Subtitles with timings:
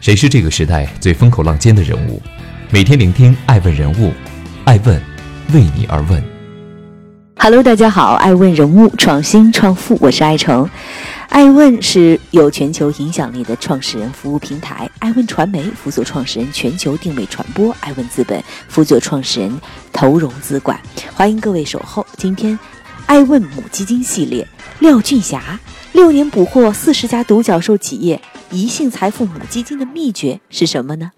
[0.00, 2.22] 谁是这个时代最风口浪尖的人物？
[2.70, 4.10] 每天聆听爱问人物，
[4.64, 4.98] 爱问
[5.52, 6.22] 为你而问。
[7.36, 10.66] Hello，大家好，爱问人物创新创富，我是爱成。
[11.28, 19.60] 爱问是有全球影响力的创始人服务平台，爱问传媒辅佐创始人全球定位传播，爱问资本辅佐创始人
[19.92, 20.80] 投融资管。
[21.12, 22.58] 欢迎各位守候，今天
[23.04, 24.48] 爱问母基金系列，
[24.78, 25.60] 廖俊霞
[25.92, 28.22] 六年捕获四十家独角兽企业，
[28.52, 31.12] 宜信财富母基金的秘诀是什么呢？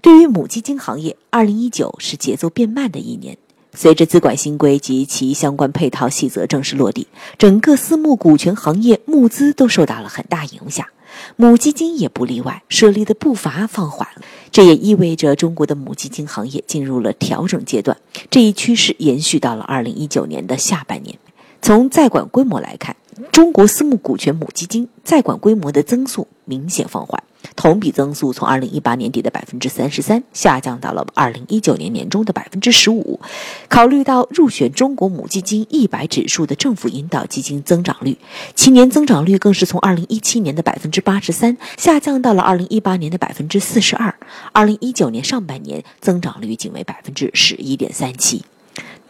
[0.00, 3.36] 对于母基金行业，二零一九是节奏变慢的一年。
[3.74, 10.86] 随着资管新规及其相关配套细则正式落地，整个私募股权行业募资都受到了很大影响，
[11.34, 14.22] 母基金也不例外，设立的步伐放缓了。
[14.50, 17.96] 这也意味着中国的母基金行业进入了调整阶段。
[18.30, 21.18] 这一趋势延续到了二零一九年的下半年。
[21.60, 22.94] 从在管规模来看，
[23.32, 27.22] 中国私募股权母基金在管规模的增速明显放缓。
[27.54, 33.20] 同比增速从二零一八年底的百分之三十三下降到了二零一九年年中的百分之十五。
[33.68, 38.18] 考虑到入选中国母基金一百指数的政府引导基金增长率，
[38.56, 44.12] 其年增长率更是从二零一七年的百分之八十三下降到了二零一八年的百分之四十二。
[44.52, 48.44] 二零一九年上半年增长率仅为百分之十一点三七。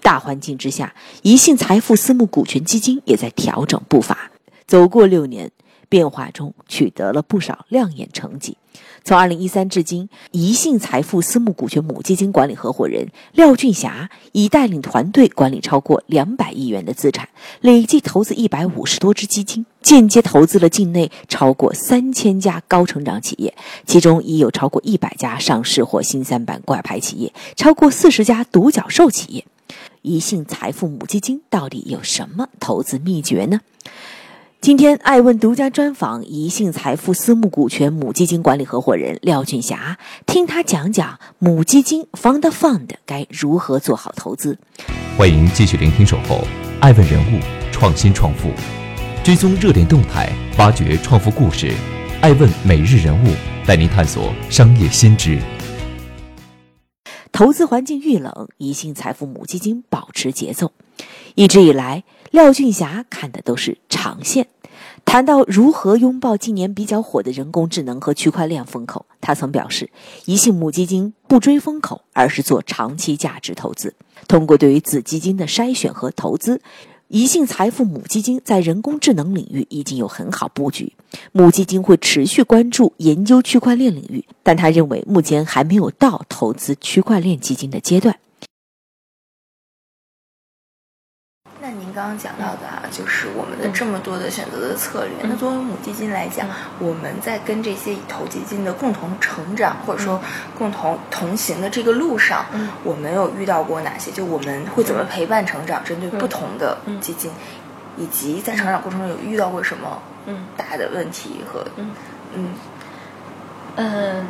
[0.06, 4.30] 大环境之下，宜信财富私募股权基金也在调整步伐。
[4.64, 5.50] 走过六年。
[5.88, 8.56] 变化中取得了不少亮眼成绩。
[9.04, 17.28] 从二零一三至今，宜信财富私募股权母基金管理合伙人廖俊霞已带领团队管理超过两百亿元的资产，
[17.60, 23.54] 累计投资一百五十多只基金，间接投资了境内超过三千家高成长企业，
[23.86, 29.46] 其中已有超过一百家上市或新三板挂牌企业，超过四十家独角兽企业。
[30.06, 33.60] 宜信财富母基金到底有什么投资秘诀呢？
[34.60, 44.56] 今天，爱问独家专访宜信财富私募股权母基金管理合伙人廖俊霞，听他讲讲母基金 fund fund 该如何做好投资。
[45.18, 46.46] 欢迎继续聆听《守候
[46.80, 47.40] 爱问人物
[47.72, 48.48] 创新创富》，
[49.24, 51.74] 追踪热点动态，挖掘创富故事。
[52.20, 53.34] 爱问每日人物
[53.66, 55.40] 带您探索商业新知。
[57.36, 60.72] 投资环境遇冷，宜信财富母基金保持节奏。
[61.34, 64.48] 一直以来，廖俊霞看的都是长线。
[65.04, 69.90] 谈到如何拥抱今年比较火的人工智能和区块链风口，他曾表示，
[70.24, 73.94] 宜信母基金不追风口，而是做长期价值投资。
[74.26, 76.62] 通过对于子基金的筛选和投资，
[77.08, 80.92] 宜信财富母基金在人工智能领域已经有很好布局。
[81.30, 88.16] 母基金会持续关注研究区块链领域，但他认为目前还没有到投资区块链基金的阶段。
[91.96, 95.12] 刚刚讲到的啊，就是我们的这么多的选择的策略。
[95.22, 96.46] 那作为母基金来讲，
[96.78, 100.20] 我们在跟这些投基金的共同成长，或者说
[100.58, 102.44] 共同同行的这个路上，
[102.84, 104.10] 我们有遇到过哪些？
[104.10, 105.82] 就我们会怎么陪伴成长？
[105.82, 107.32] 针对不同的基金，
[107.96, 110.02] 以及在成长过程中有遇到过什么
[110.54, 111.92] 大的问题和嗯
[112.34, 112.54] 嗯
[113.76, 114.26] 嗯，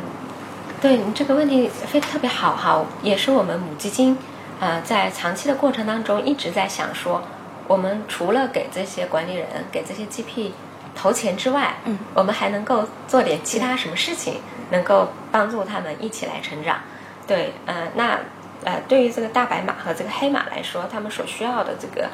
[0.79, 4.17] 对你这个问题非特别好哈，也是我们母基金
[4.61, 7.21] 啊在长期的过程当中一直在想说。
[7.67, 10.51] 我们除了给这些管理人、给这些 GP
[10.95, 14.41] 投钱之外，嗯，我们还能够做点其他什么事情，
[14.71, 16.79] 能够帮助他们一起来成长。
[17.27, 18.17] 对，呃，那
[18.63, 22.07] 呃，对于这个大白马和这个黑马来说，他们所需要的这个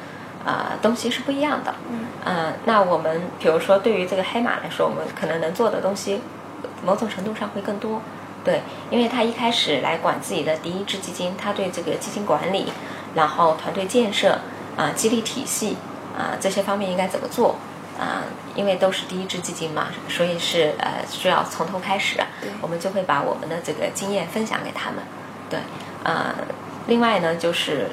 [0.44, 1.74] 呃东西是不一样的。
[1.88, 6.20] 嗯，呃，那我们比如说，对于这个黑马来说，我们可能能做的东西，
[6.84, 8.02] 某种程度上会更多。
[8.44, 8.60] 对，
[8.90, 12.66] 因为他一开始来管自己的第一支基金，他对这个基金管理，
[13.14, 14.38] 然后团队建设。
[14.76, 15.76] 啊，激励体系
[16.16, 17.56] 啊，这些方面应该怎么做
[17.98, 18.22] 啊？
[18.54, 22.20] 因为都是第一支基金嘛，所以是呃需要从头开始。
[22.60, 25.02] 我们就会把我们的这个经验分享给他们。
[25.50, 25.58] 对，
[26.02, 26.34] 呃，
[26.86, 27.88] 另外呢，就是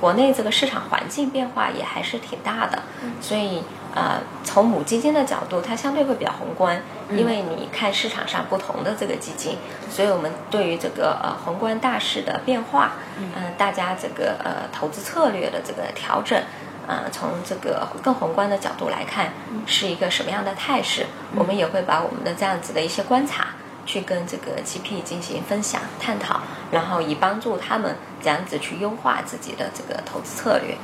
[0.00, 2.82] 国内这个市场环境变化也还是挺大的，
[3.20, 3.62] 所以
[3.94, 6.80] 呃，从母基金的角度，它相对会比较宏观，
[7.10, 9.58] 因为你看市场上不同的这个基金，
[9.90, 16.42] 所以我们对于这个呃宏观大势的变化，嗯，大家这个呃投资策略的这个调整，
[16.86, 19.32] 呃，从这个更宏观的角度来看，
[19.66, 23.48] 是一个什么样的态势，我们也会把我们的这样子的一些观察。
[23.84, 26.40] 去跟这个 GP 进行分享探讨，
[26.70, 30.76] 然后以帮助他们这样子去优化自己的这个投资策略。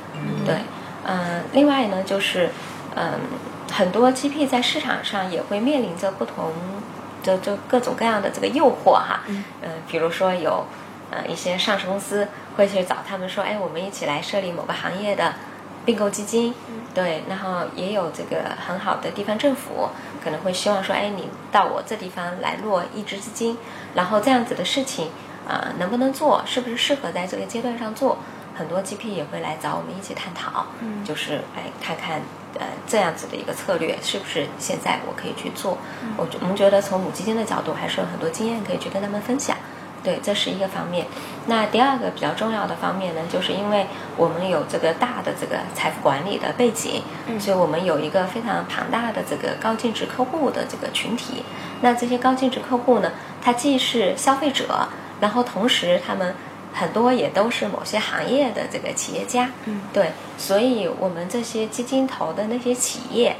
[0.45, 0.55] 对，
[1.07, 2.49] 嗯，另外呢，就是
[2.95, 3.19] 嗯，
[3.71, 6.51] 很多 GP 在市场上也会面临着不同
[7.23, 9.21] 的就各种各样的这个诱惑哈。
[9.27, 9.43] 嗯。
[9.87, 10.65] 比如说有
[11.11, 15.33] 呃一些上市公司会去找他们说，哎，我们一起来设立某个行业的
[15.85, 16.53] 并购基金，
[16.93, 19.89] 对，然后也有这个很好的地方政府
[20.23, 23.57] 可能会希望说，哎，你到我这地方来落一支基金，
[23.95, 25.09] 然后这样子的事情
[25.47, 28.17] 啊，能不能做，是不是适合在这个阶段上做？
[28.55, 32.21] 很多 GP 也会来找我们一起探讨，嗯，就是来看看，
[32.57, 35.77] 呃，这样子的一个策略是不是现在我可以去做？
[36.17, 39.55] 我我们觉得从母基金的角度，还是有很多经验可以去跟他们分享。
[40.01, 41.05] 对，这是一个方面。
[41.45, 43.85] 那第二个比较重要的方面呢，就是因为
[44.17, 51.43] 我们有这个大的这个财富管理的背景，嗯所以我们有一个非常庞大的这个高净值客户的这个群体。
[51.81, 53.11] 那这些高净值客户呢，
[53.41, 54.87] 他既是消费者，
[55.19, 56.33] 然后同时他们。
[56.73, 63.35] 很多也都是某些行业的这个企业家，嗯，对，所以我们这些基金投的那些企业，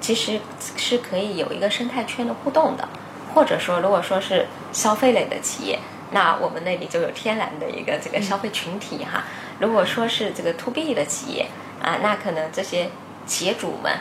[0.00, 0.40] 其实
[0.76, 2.88] 是可以有一个生态圈的互动的，
[3.34, 5.78] 或者说，如果说是消费类的企业，
[6.12, 9.24] 那我们那里就有天然的一个这个消费群体哈。
[9.60, 11.46] 如果说是这个 to B 的企业
[11.82, 12.90] 啊，那可能这些
[13.26, 13.92] 企业主们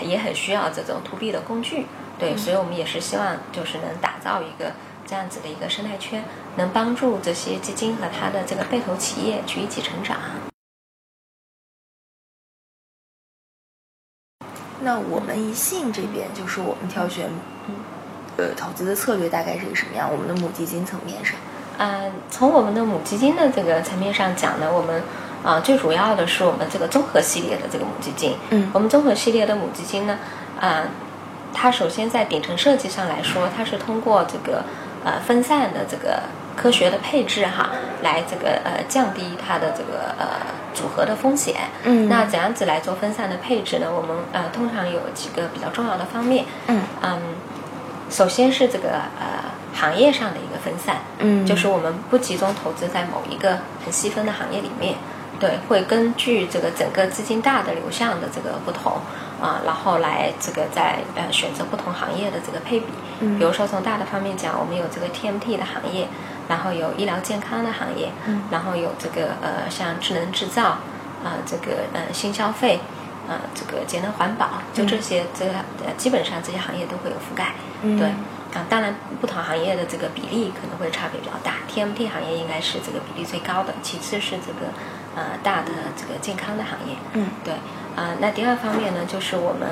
[0.00, 1.86] 也很需要这种 to B 的工具，
[2.18, 4.72] 对，所以我们也是希望就是能打造一个。
[5.08, 6.22] 这样子的一个生态圈，
[6.56, 10.18] 能帮助这些基金和它的这个被投企业去一起成长。
[14.82, 17.30] 那我们宜信这边，就是我们挑选，
[18.36, 20.10] 呃，投资的策略大概是一个什么样？
[20.12, 21.34] 我们的母基金层面上，
[21.78, 25.02] 嗯，从我们的母基金的这个层面上讲呢，我们
[25.42, 28.36] 啊最主要的是我们这个综合系列的这个母基金。
[28.50, 30.18] 嗯，我们综合系列的母基金呢，
[30.60, 30.84] 啊，
[31.54, 34.62] 它首先在顶层设计上来说，它是通过这个。
[35.04, 36.22] 呃，分散的这个
[36.56, 37.70] 科学的配置哈，
[38.02, 40.26] 来这个呃降低它的这个呃
[40.74, 41.54] 组合的风险。
[41.84, 43.86] 嗯，那怎样子来做分散的配置呢？
[43.90, 46.44] 我们呃通常有几个比较重要的方面。
[46.66, 47.20] 嗯嗯，
[48.10, 50.96] 首先是这个呃行业上的一个分散。
[51.18, 54.96] 嗯，就是我们不集中投资在某一个很细分的行业里面。
[55.40, 58.94] 对，会根据这个整个资金大的流向的这个不同。
[59.40, 62.86] 啊，然后来这个在呃选择不同行业的这个配比，
[63.20, 66.08] 嗯，比如说从大的方面讲，我们有这个 TMT 的行业，
[66.48, 70.78] 然后有医疗健康的行业，嗯，然后有这个呃像智能制造，
[71.22, 72.80] 啊这个呃新消费，
[73.28, 75.52] 啊这个节能环保，就这些这个
[75.86, 77.52] 呃基本上这些行业都会有覆盖，
[77.82, 84.72] 嗯，对，啊当然不同行业的这个比例可能会差别比较大，TMT 行业应该是这个比例最高的，其次是这个
[85.14, 87.54] 呃大的这个健康的行业，嗯，对。
[87.98, 89.70] 啊，那第二方面呢，就是我们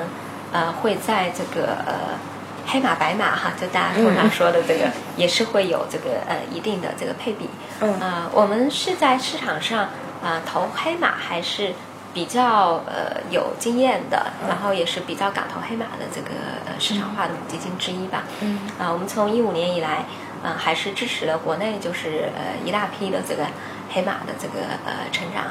[0.51, 2.19] 呃会在这个呃
[2.65, 7.49] 黑马白马哈，就大家通常说的这个，也是会有这个呃一定的这个配比。
[7.79, 9.87] 嗯啊，我们是在市场上
[10.21, 11.73] 啊投黑马还是
[12.13, 16.31] 比较呃有经验的，然后也是比较敢投黑马的这个
[16.65, 18.23] 呃市场化的基金之一吧。
[18.41, 20.03] 嗯啊，我们从一五年以来，
[20.43, 23.45] 啊还是支持了国内就是呃一大批的这个
[23.93, 25.43] 黑马的这个呃成长。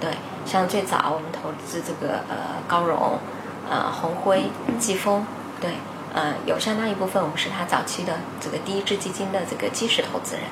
[0.00, 0.10] 对，
[0.46, 3.18] 像最早我们投资这个呃高融，
[3.68, 4.44] 呃红辉、
[4.78, 5.26] 季风，
[5.60, 5.72] 对，
[6.14, 10.44] 呃有相当一部分我们是他早期的这个第一支基金的这个基石投资人，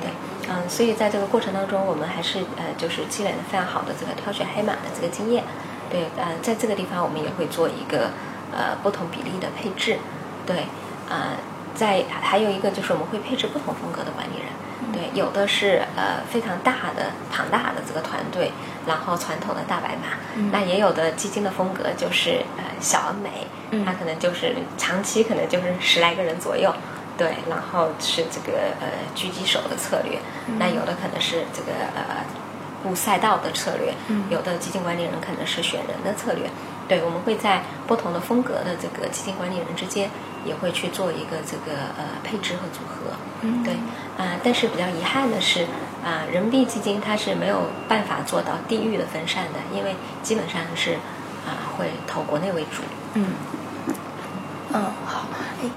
[0.00, 0.10] 对，
[0.50, 5.44] 嗯，所以在这个过程当中，我们还是呃就是积累了非常好的这个挑选黑马的这个经验，
[5.88, 8.10] 对，呃在这个地方我们也会做一个
[8.52, 9.98] 呃不同比例的配置，
[10.44, 10.64] 对，
[11.08, 11.36] 呃，
[11.74, 14.48] 在还有一个就是我们会配置不同风格的管理人。
[14.90, 18.52] 对，有的是呃非常大的庞大的这个团队，
[18.88, 20.18] 然后传统的大白马，
[20.50, 23.46] 那也有的基金的风格就是呃小而美，
[23.84, 26.74] 它可能就是长期可能就是十来个人左右，
[27.16, 30.18] 对，然后是这个呃狙击手的策略，
[30.58, 32.24] 那有的可能是这个呃
[32.82, 33.94] 布赛道的策略，
[34.30, 36.50] 有的基金管理人可能是选人的策略，
[36.88, 40.10] 对，我们会在不同的风格的这个基金管理人之间。
[40.44, 43.10] 也会去做一个这个呃配置和组合，
[43.42, 43.74] 嗯，对，
[44.16, 45.66] 啊，但是比较遗憾的是，
[46.04, 50.94] 啊，人民币基金它是没有办法做到地域的分散的，因为基本上是
[51.46, 52.82] 啊会投国内为主，
[53.14, 53.26] 嗯，
[54.72, 55.26] 嗯，好，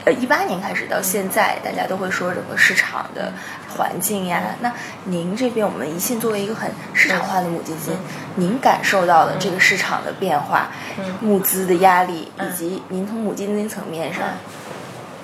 [0.06, 3.34] 呃，一八年开始到现在，大家都会说整个市场的
[3.76, 4.72] 环境呀，那
[5.06, 7.96] 您这边我们宜信作为一个很市场化的母基金，
[8.36, 10.70] 您感受到的这个市场的变化，
[11.20, 14.24] 募资的压力，以及您从母基金层面上。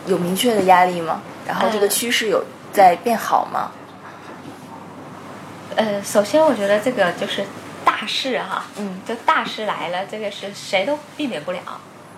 [0.06, 1.22] 有明确的压力吗？
[1.46, 3.70] 然后这个趋势有在变好吗？
[5.78, 7.46] 呃，首先我觉得这个就是
[7.86, 11.60] 大势哈，嗯，就大势来了，这个是谁都避免不了，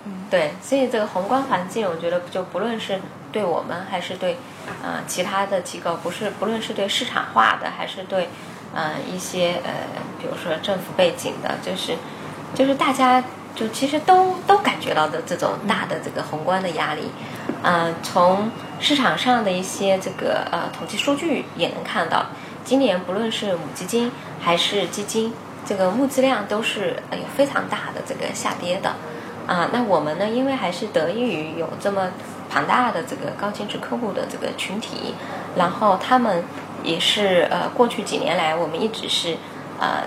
[0.05, 3.01] 嗯，对，所以这个宏观环境，我觉得就不论是
[3.33, 4.37] 对我们还是对
[4.81, 8.29] 呃其他的机构，不是不论是对市场化的还是对
[8.73, 9.71] 呃一些呃
[10.21, 11.97] 比如说政府背景的，就是
[12.55, 13.21] 就是大家
[13.53, 17.11] 就其实都都感觉到的这种大的这个宏观的压力。
[17.61, 18.49] 呃，从
[18.79, 22.27] 市场上的一些这个呃统计数据也能看到，
[22.63, 25.33] 今年不论是母基金还是基金，
[25.65, 28.95] 这个募资量都是呃有非常大的这个下跌的，
[29.47, 32.11] 啊，那我们呢，因为还是得益于有这么
[32.49, 35.15] 庞大的这个高净值客户的这个群体，
[35.55, 36.43] 然后他们
[36.83, 39.37] 也是呃过去几年来我们一直是
[39.79, 40.03] 呃。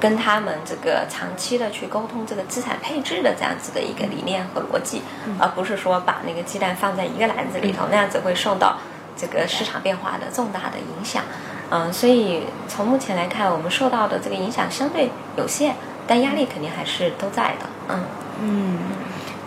[0.00, 5.00] 跟他们这个长期的去沟通这个资产配置的这样子的一个理念和逻辑，
[5.38, 8.76] 而不是说把那个鸡蛋放在一个篮子里头，那样子会受到
[9.16, 11.22] 这个市场变化的重大的影响。
[11.70, 15.74] 嗯，所以从目前来看，我们受到的这个影响相对有限，
[16.06, 17.66] 但压力肯定还是都在的。
[17.88, 18.04] 嗯
[18.40, 18.78] 嗯，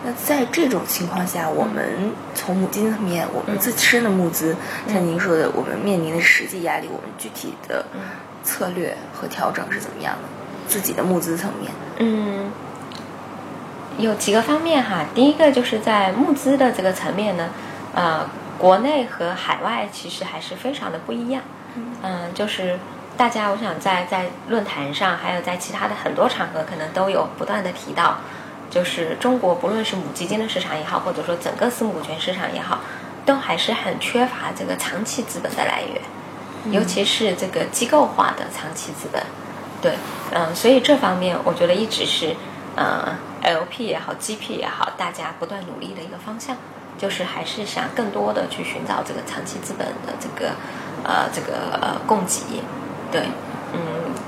[0.04, 4.56] 那在这种情况下，我们从母基金层面，我们自身的募资，
[4.86, 7.84] 像您说的，我们面临的实际压力，我们具体的
[8.42, 10.28] 策略和调整是怎么样的？
[10.68, 12.50] 自己的募资层面，嗯，
[13.96, 15.06] 有几个方面哈。
[15.14, 17.48] 第一个就是在募资的这个层面呢，
[17.94, 21.42] 呃，国内和海外其实还是非常的不一样。
[22.02, 22.78] 嗯，就是
[23.16, 28.18] 大家，我想在在论坛上，还有在其他的很多场合，可能都有不断的提到，
[28.70, 32.80] 就是中国不论是母基金的市场也好，或者说整个私募股权市场也好，
[33.26, 39.22] 都还是很缺乏这个长期资本的来源，尤其是这个机构化的长期资本。
[39.80, 39.94] 对，
[40.32, 42.34] 嗯，所以这方面我觉得一直是，
[42.74, 46.56] 呃，LP 也好，GP 也好，大家不断努力的一个方向，
[46.98, 50.52] 就是还是想更多的去寻找这个长期资本的这个，
[51.08, 52.62] 呃，这个呃供给。
[53.10, 53.22] 对，
[53.72, 53.80] 嗯，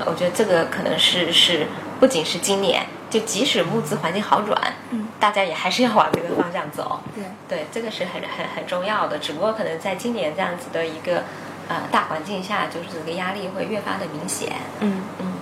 [0.07, 1.67] 我觉得这个可能是是
[2.01, 4.59] 不仅是今年，就即使募资环境好转，
[4.91, 7.01] 嗯，大家也还是要往这个方向走。
[7.15, 9.19] 对，对，这个是很很很重要的。
[9.19, 11.25] 只不过可能在今年这样子的一个
[11.69, 14.55] 呃大环境下，就是这个压力会越发的明显。
[14.81, 15.33] 嗯嗯。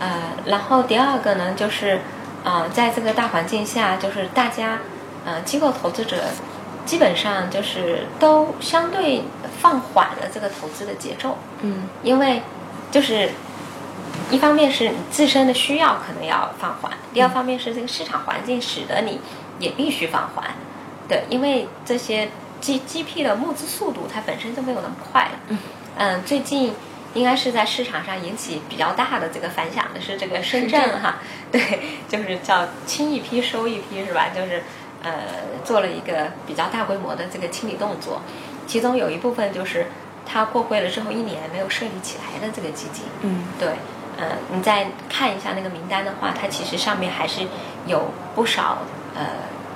[0.00, 2.00] 呃，然后第二个呢，就是，
[2.42, 4.78] 呃，在这个大环境下，就是大家，
[5.26, 6.16] 呃，机构投资者
[6.86, 9.22] 基本上就是都相对
[9.60, 11.38] 放缓了这个投资的节奏。
[11.62, 12.42] 嗯，因为
[12.90, 13.30] 就是
[14.30, 19.20] 一方面是你自身的需要可能要放缓，第二方面是这个市场环境使得你
[19.58, 20.50] 也必须放缓。
[21.08, 22.28] 对，因为这些
[22.60, 25.30] G G P 的募资速度它本身就没有那么快了。
[25.48, 25.58] 嗯，
[25.96, 26.74] 嗯，最近。
[27.12, 31.16] 应该是在市场上引起比较大的这个反响的是这个深圳哈，
[31.50, 34.28] 对，就是叫清一批收一批是吧？
[34.32, 34.62] 就是
[35.02, 35.10] 呃
[35.64, 38.22] 做了一个比较大规模的这个清理动作，
[38.70, 39.86] 其中有一部分就是
[40.24, 43.70] 它过会了之后一年没有设立起来的这个基金，嗯，对，
[44.16, 47.40] 呃，你再看一下那个名单的话，它其实上面还是
[47.86, 48.78] 有不少
[49.16, 49.26] 呃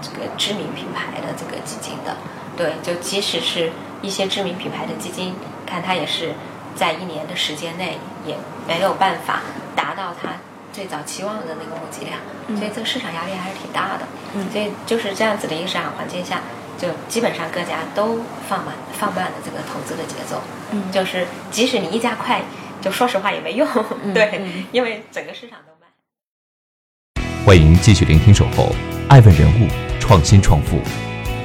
[0.01, 2.17] 这个知名品牌的这个基金的，
[2.57, 5.35] 对，就即使是一些知名品牌的基金，
[5.67, 6.33] 看它也是。
[6.77, 7.97] 在一年的时间内
[8.27, 8.35] 也
[8.67, 9.43] 没有办法
[9.77, 10.31] 达到它
[10.73, 12.19] 最早期望的那个募集量，
[12.59, 14.01] 所以这个市场压力还是挺大的。
[14.35, 16.41] 嗯，所以就是这样子的一个市场环境下，
[16.79, 20.43] 就基本上各家都放慢放慢了这个投资的节奏。
[20.73, 22.43] 嗯，就是即使你一加快，
[22.81, 23.67] 就说实话也没用。
[24.13, 24.41] 对，
[24.73, 25.91] 因为整个市场都慢。
[27.47, 28.65] 欢迎继续聆听《守候》，
[29.09, 29.69] 爱问人物，
[30.01, 30.79] 创新创富，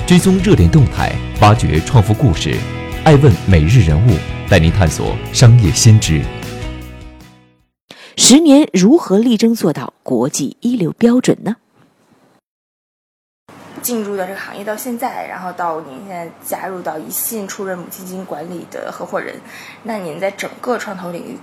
[0.07, 2.55] 追踪热点动态，挖掘创富故事，
[3.03, 4.17] 爱问每日人物。
[4.49, 6.23] 带您探索商业先知。
[8.17, 11.57] 十年如何力争做到国际一流标准呢？
[13.81, 19.35] 进入到这个行业到现在，然后到您现在加入到一信出任母基金管理的合伙人，
[19.83, 21.37] 那您在整个创投领域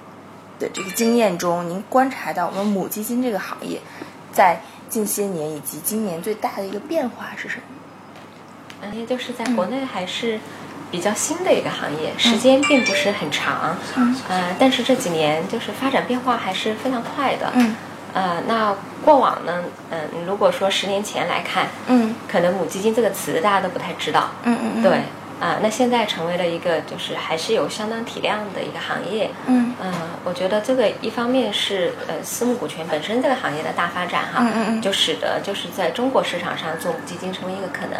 [0.58, 3.80] 的这个经验中，您观察到我们母基金这个行业
[4.32, 7.62] 在近些年以及今年最大的一个变化是什么？
[8.82, 10.38] 嗯，也就是在国内还是。
[10.88, 13.76] 比较新的一个行业，时间并不是很长，
[14.28, 17.74] 呃，但是这几年就是发展变化还是非常快的，嗯，
[18.16, 24.92] 呃，那过往呢，嗯，如果说十年前来看，嗯，可能母基金这个词大家都不太知道，嗯嗯，对，
[25.38, 29.92] 啊，那现在成为了一个就是还是有相当体量的一个行业，嗯，呃，
[30.25, 37.99] 我觉得这个一方面是呃私募股权本身这个行业的大发展哈，嗯嗯嗯，就使得就是在中国市场上做母基金成为一个可能。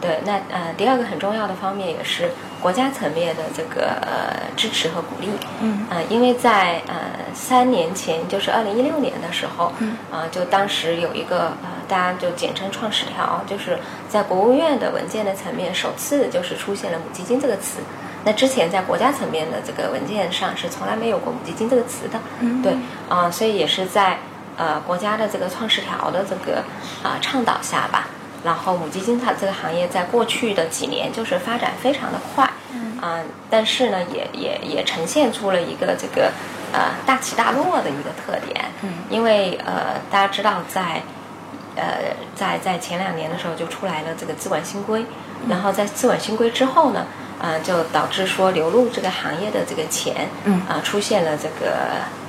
[0.00, 2.28] 对，那呃，第二个很重要的方面也是
[2.60, 5.30] 国家层面的这个呃支持和鼓励。
[5.62, 6.94] 嗯，呃，因为在呃
[7.32, 17.80] 三年前，就是二零一六年的时候，嗯，啊，就当时有一个呃，大家就简称创十条，就是在国务院的文件的层面首次就是出现了母基金这个词。
[18.24, 22.18] 那之前在国家层面的这个文件上是从来没有过母基金这个词的。
[22.40, 22.72] 嗯，对，
[23.08, 24.18] 啊，所以也是在
[24.56, 26.62] 呃国家的这个创十条的这个
[27.02, 28.06] 啊倡导下吧。
[28.44, 32.46] 然后母基金它这个行业在过去的几年就是发展非常的快，
[33.00, 36.30] 嗯，但是呢也也也呈现出了一个这个
[36.74, 41.00] 呃大起大落的一个特点，嗯，因为呃大家知道在
[41.76, 41.84] 呃
[42.34, 45.06] 在在前两年的时候就出来了这个资管新规，
[45.48, 47.06] 然后在资管新规之后呢，
[47.40, 52.23] 呃就导致说流入这个行业的这个钱，嗯啊出现了这个呃。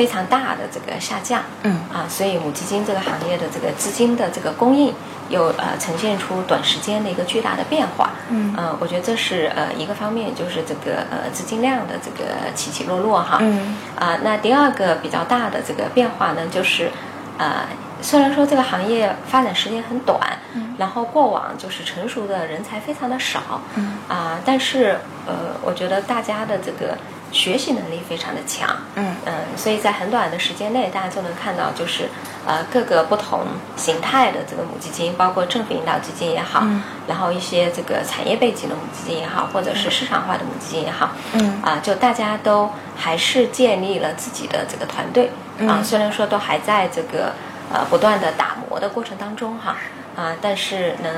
[0.00, 1.78] 非常大的这个下降，嗯。
[1.92, 4.94] 啊，所以母基金这个行业的这个资金的这个供应
[5.28, 8.54] 又呃呈现出短时间的一个巨大的变化，嗯。
[8.56, 13.76] 呃，我觉得这是呃一个方面，就是这个呃资金量的这个起起落落哈，嗯。
[13.98, 16.90] 啊，那第二个比较大的这个变化呢，就是
[17.36, 17.68] 呃，
[18.00, 20.18] 虽然说这个行业发展时间很短，
[20.54, 20.74] 嗯。
[20.78, 23.98] 然后过往就是成熟的人才非常的少，嗯。
[24.08, 26.96] 啊，但是呃，我觉得大家的这个
[27.32, 29.16] 学习能力非常的强，嗯。
[29.24, 32.08] 嗯，所以在很短的时间内，大家就能看到，就是
[32.46, 33.40] 呃各个不同
[33.76, 36.82] 形态的这个母基金，包括政府引导基金也好，嗯。
[37.06, 41.62] 然后一些这个产业背景的母基金也好，或者是市场化的母基金也好，嗯。
[41.62, 45.26] 啊，就大家都还是建立了自己的这个团队。
[45.60, 47.32] 啊，嗯虽然说都还在这个
[47.72, 49.76] 呃不断的打磨的过程当中哈
[50.16, 51.12] 啊，但是能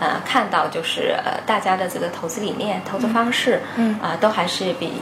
[0.00, 3.98] 呃看到就是呃大家的这个投资理念、投资方式，嗯。
[4.00, 4.94] 啊，都还是比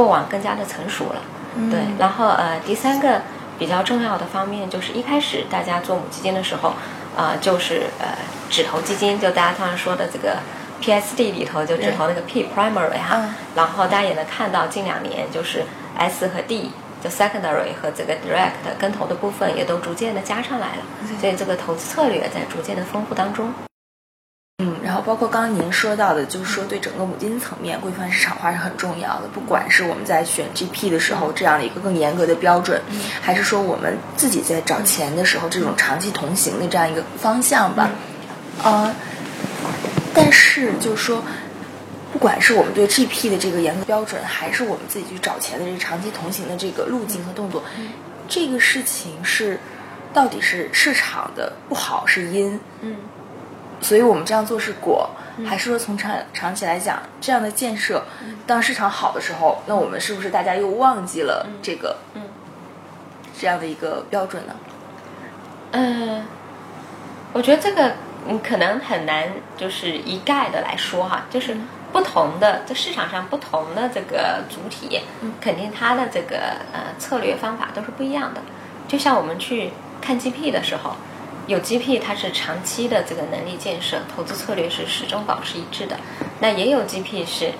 [0.00, 1.20] 过往更加的成熟了。
[1.56, 1.70] 嗯。
[1.70, 3.20] 对，然后呃第三个
[3.58, 6.72] 比较重要的方面就是一开始大家做母基金的时候，
[7.16, 8.06] 呃就是呃
[8.48, 10.38] 只投基金，就大家通常说的这个
[10.80, 13.34] PSD 里头就只投那个 P primary 哈，嗯。
[13.54, 15.64] 然后大家也能看到近两年就是
[15.98, 20.82] S 和 D 就 secondary 和这个 direct 跟投的部分也都逐渐的加上来了，
[21.20, 23.52] 所以这个投资策略在逐渐的丰富当中。
[24.90, 29.28] 嗯，然后包括刚刚您说到的，就是说对整个母基金层面规范市场化是很重要的。
[29.32, 32.82] 不管是我们在选 GP 的时候这样的一个更严格的标准，
[33.20, 37.90] 还是说我们自己在找钱的时候这种长期同行的这样一个方向吧。
[38.64, 38.92] 呃，
[40.12, 41.22] 但是就是说，
[42.12, 47.62] 不管是我们对 GP 的这个严格标准，还是我们自己去找钱的这个长期同行的这个路径和动作，
[48.28, 49.60] 这个事情是
[50.12, 52.96] 到底是市场的不好是因，嗯
[53.80, 55.10] 所以我们这样做是果，
[55.46, 58.04] 还是说从长长期来讲，这样的建设，
[58.46, 62.22] 当市场好的时候，那我们是不是大家又忘记了这个嗯。
[63.40, 64.54] 这样的一个标准呢？
[65.70, 66.22] 嗯，
[67.32, 67.94] 我觉得这个
[68.28, 71.56] 嗯可能很难就是一概的来说哈，就是
[71.90, 75.00] 不同的这市场上不同的这个主体，
[75.40, 76.36] 肯定它的这个
[76.74, 78.42] 呃策略方法都是不一样的。
[78.86, 79.70] 就像我们去
[80.02, 80.96] 看 GP 的时候，
[81.50, 85.98] 有 GP 它是长期的这个能力建设，投资策略是始终保持一致的。
[86.38, 87.50] 那也有 GP 是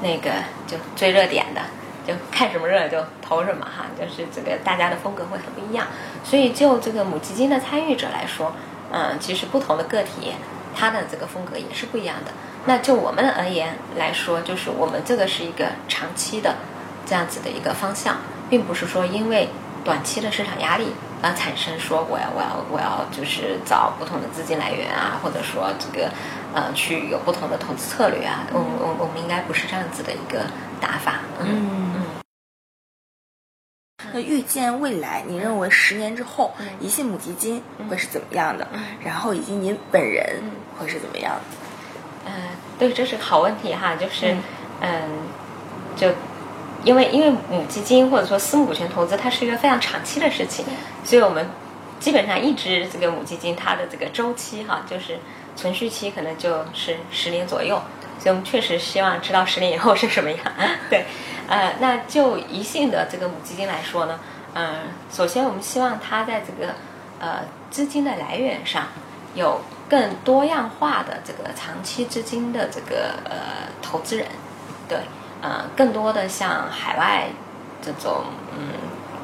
[0.00, 0.30] 那个
[0.66, 1.60] 就追热点的，
[2.06, 5.86] 就看什么热就投什么哈，就是这个大家的风格会很不一样。
[6.24, 8.54] 所以就这个母基金的参与者来说，
[8.90, 10.32] 嗯，其实不同的个体，
[10.74, 12.32] 它的这个风格也是不一样的。
[12.64, 16.54] 那就我们而言来说，就是我们这个是一个长期的
[17.04, 18.16] 这样子的一个方向，
[18.48, 19.50] 并不是说因为
[19.84, 20.86] 短期的市场压力
[21.22, 26.10] 而产生说我要我要我要就是找不同的资金来源啊，或者说这个
[26.54, 28.46] 呃去有不同的投资策略啊。
[28.52, 30.44] 我我我们应该不是这样子的一个
[30.80, 31.20] 打法。
[31.40, 32.04] 嗯嗯
[34.12, 38.68] 那预见未来，你认为十年之后，嗯宜信母基金会是怎么样的？
[38.72, 42.30] 嗯然后以及您本人嗯会是怎么样的？
[42.30, 42.32] 呃，
[42.78, 44.42] 对，这是个好问题哈，就是嗯
[44.80, 45.10] 嗯，
[45.96, 46.08] 就
[46.84, 50.64] 因为因为母基金或者说私募股权投资，它是一个非常长期的事情，
[51.04, 51.48] 所以我们
[51.98, 55.18] 基本上一直这个母基金它的这个周期哈，就是
[55.56, 57.80] 存续期可能就是十年左右，
[58.18, 60.40] 所以我们确实希望知道十年以后是什么样。
[60.90, 61.06] 对，
[61.48, 64.20] 呃，那就宜信的这个母基金来说呢，
[64.54, 66.74] 嗯、首先我们希望它在这个
[67.18, 68.88] 呃资金的来源上
[69.34, 74.26] 有更多样化的这个长期资金的这个呃投资人，
[74.88, 74.98] 对，
[75.44, 77.28] 呃，更多的向海外
[77.82, 78.24] 这种
[78.56, 78.72] 嗯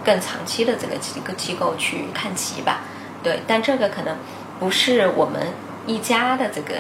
[0.05, 2.81] 更长期的这个机构机构去看齐吧，
[3.23, 4.15] 对，但这个可能
[4.59, 5.41] 不是我们
[5.87, 6.75] 一家的这个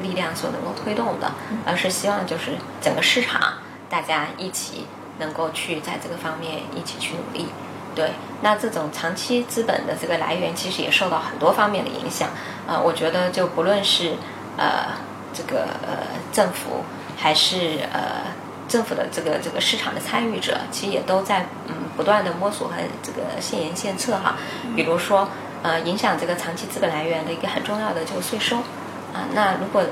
[0.00, 1.30] 力量所能够推动的，
[1.66, 3.52] 而是希望就是整个市场
[3.90, 4.86] 大家一起
[5.18, 7.48] 能够去在这个方面一起去努力。
[7.94, 12.30] 对，那这种长期资本的这个来源，其实也受到很多方面的影响。
[12.66, 14.14] 呃，我觉得就不论是
[14.56, 14.96] 呃
[15.34, 16.00] 这个呃
[16.32, 16.82] 政府，
[17.16, 18.32] 还是呃
[18.68, 24.36] 政府的这个这个市场的参与者，其实也都在嗯不断的摸索和这个献言献策哈。
[24.74, 25.28] 比如说
[25.62, 28.58] 呃影响这个长期资本来源的一个很重要的就是税收
[29.14, 29.82] 啊、那如果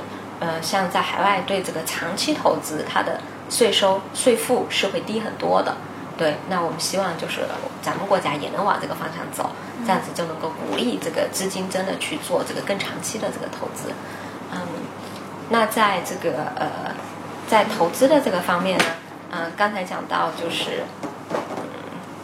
[0.41, 5.75] 呃像在海外对这个长期投资，它的税收税负是会低很多的。
[6.19, 7.41] 对，那我们希望就是
[7.83, 9.51] 咱们国家也能往这个方向走，
[9.85, 13.91] 这样子就能够鼓励这个资金真的去做这个更长期的这个投资。
[14.53, 14.61] 嗯，
[15.49, 16.95] 那在这个呃，
[17.55, 18.85] 在投资的这个方面呢，
[19.31, 20.83] 嗯、刚才讲到就是，
[21.31, 21.39] 嗯，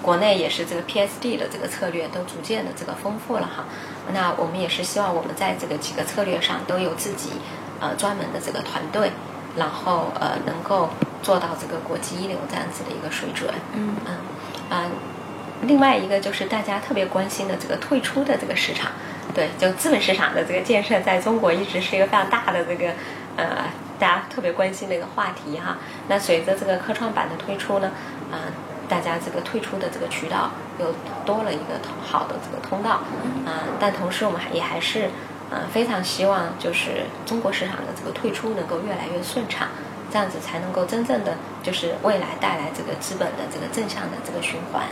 [0.03, 3.64] 国内也是这个 PSD 的这个策略都逐渐的这个丰富了哈。
[4.12, 7.31] 那我们也是希望我们在这个几个策略上都有自己
[7.79, 9.12] 呃专门的这个团队，
[9.57, 10.90] 然后呃能够
[11.23, 13.55] 做到这个国际一流这样子的一个水准。
[13.73, 14.16] 嗯嗯
[14.71, 14.90] 嗯，
[15.62, 18.90] 另外一个就是大家特别关心的这个退出的这个市场，
[19.33, 22.88] 对，就资本市场的这个建设，在中国一直是一个非常大的这个
[23.37, 25.77] 呃大家特别关心的一个话题哈。
[26.09, 27.93] 那随着这个科创板的推出呢，
[28.33, 28.51] 啊，
[28.89, 30.87] 大家这个退出的这个渠道又
[31.25, 33.03] 多了一个好的这个通道
[33.47, 33.69] 啊。
[33.79, 35.11] 但同时我们还也还是
[35.51, 39.69] 呃非常希望就是中国市场的这个退出能够越来越顺畅。
[40.13, 44.83] 这样子才能够真正的就是未来带来这个资本的这个正向的这个循环，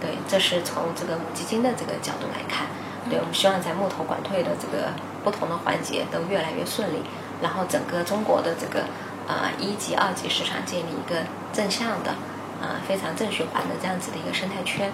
[0.00, 2.68] 对，这是从这个母基金的这个角度来看，
[3.10, 4.88] 对我们希望在募投管退的这个
[5.22, 7.02] 不同的环节都越来越顺利，
[7.44, 8.84] 然后整个中国的这个
[9.28, 11.20] 呃一级、二级市场建立一个
[11.52, 12.14] 正向的
[12.62, 14.90] 呃非常正循环的这样子的一个生态圈，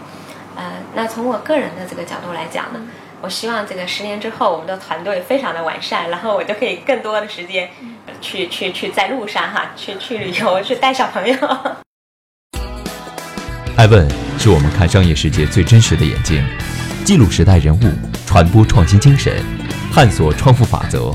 [0.57, 2.81] 呃，那从我个人的这个角度来讲呢。
[3.23, 7.69] 我希望这个十年之后，我们的团队非常的完善，然后我就可以更多的时间
[8.23, 11.37] 去去去在路上哈，去去旅游，去带小朋友。
[13.77, 14.09] 爱问
[14.39, 16.43] 是我们看商业世界最真实的眼睛，
[17.05, 17.93] 记录时代人物，
[18.27, 19.45] 传播创新精神，
[19.93, 21.15] 探索创富法则。